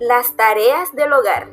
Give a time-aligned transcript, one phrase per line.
[0.00, 1.48] Las tareas del hogar.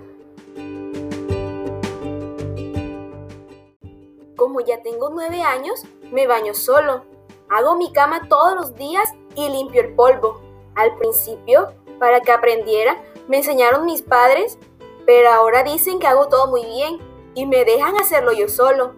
[4.38, 7.04] Como ya tengo nueve años, me baño solo.
[7.49, 10.39] Hago mi cama todos los días y limpio el polvo.
[10.75, 14.57] Al principio, para que aprendiera, me enseñaron mis padres,
[15.05, 17.00] pero ahora dicen que hago todo muy bien
[17.34, 18.93] y me dejan hacerlo yo solo.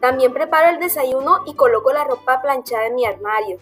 [0.00, 3.60] También preparo el desayuno y coloco la ropa planchada en mi armario.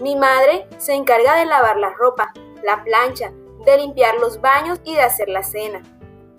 [0.00, 3.30] Mi madre se encarga de lavar la ropa, la plancha,
[3.64, 5.82] de limpiar los baños y de hacer la cena.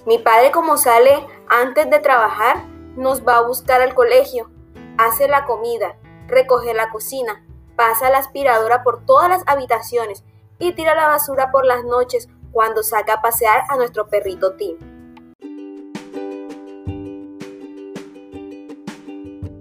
[0.06, 2.64] Mi padre como sale antes de trabajar,
[2.96, 4.50] nos va a buscar al colegio,
[4.98, 10.24] hace la comida, recoge la cocina, pasa la aspiradora por todas las habitaciones
[10.60, 14.78] y tira la basura por las noches cuando saca a pasear a nuestro perrito Tim.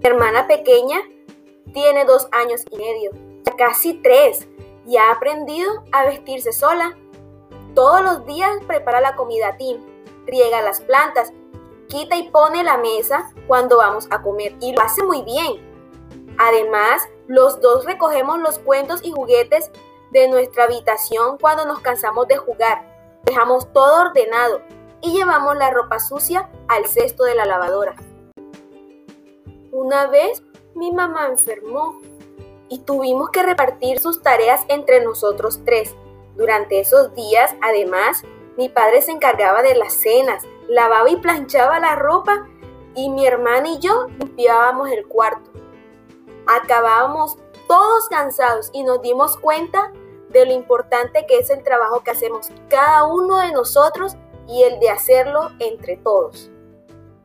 [0.03, 0.99] Mi hermana pequeña
[1.73, 3.11] tiene dos años y medio,
[3.57, 4.47] casi tres,
[4.85, 6.97] y ha aprendido a vestirse sola
[7.73, 9.77] todos los días prepara la comida Tim,
[10.25, 11.33] riega las plantas,
[11.87, 15.73] quita y pone la mesa cuando vamos a comer y lo hace muy bien.
[16.37, 19.71] Además, los dos recogemos los cuentos y juguetes
[20.11, 22.85] de nuestra habitación cuando nos cansamos de jugar.
[23.23, 24.61] Dejamos todo ordenado
[25.01, 27.95] y llevamos la ropa sucia al cesto de la lavadora.
[29.71, 30.43] Una vez
[30.75, 32.01] mi mamá enfermó
[32.69, 35.95] y tuvimos que repartir sus tareas entre nosotros tres.
[36.35, 38.23] Durante esos días, además,
[38.57, 42.47] mi padre se encargaba de las cenas, lavaba y planchaba la ropa
[42.95, 45.51] y mi hermana y yo limpiábamos el cuarto.
[46.47, 49.91] Acabábamos todos cansados y nos dimos cuenta
[50.29, 54.15] de lo importante que es el trabajo que hacemos cada uno de nosotros
[54.47, 56.51] y el de hacerlo entre todos.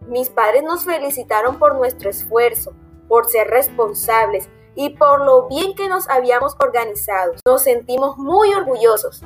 [0.06, 2.72] Mis padres nos felicitaron por nuestro esfuerzo,
[3.08, 4.48] por ser responsables
[4.78, 7.32] y por lo bien que nos habíamos organizado.
[7.44, 9.22] Nos sentimos muy orgullosos.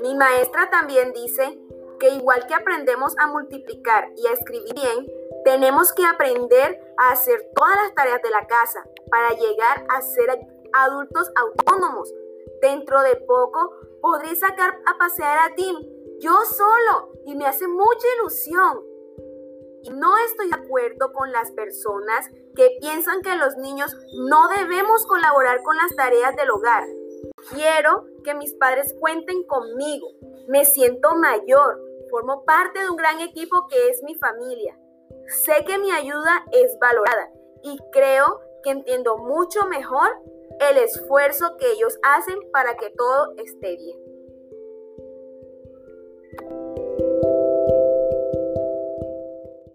[0.00, 1.58] Mi maestra también dice
[1.98, 5.06] que igual que aprendemos a multiplicar y a escribir bien,
[5.44, 10.30] tenemos que aprender a hacer todas las tareas de la casa para llegar a ser
[10.72, 12.10] adultos autónomos.
[12.62, 18.06] Dentro de poco podré sacar a pasear a Tim yo solo y me hace mucha
[18.18, 18.84] ilusión.
[19.82, 25.06] Y no estoy de acuerdo con las personas que piensan que los niños no debemos
[25.06, 26.84] colaborar con las tareas del hogar.
[27.50, 30.08] Quiero que mis padres cuenten conmigo.
[30.48, 31.80] Me siento mayor,
[32.10, 34.78] formo parte de un gran equipo que es mi familia.
[35.28, 37.30] Sé que mi ayuda es valorada
[37.62, 40.08] y creo que entiendo mucho mejor
[40.60, 44.09] el esfuerzo que ellos hacen para que todo esté bien.